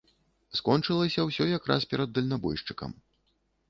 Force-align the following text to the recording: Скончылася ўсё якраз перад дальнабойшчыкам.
Скончылася 0.59 1.27
ўсё 1.29 1.43
якраз 1.59 1.81
перад 1.95 2.09
дальнабойшчыкам. 2.19 2.91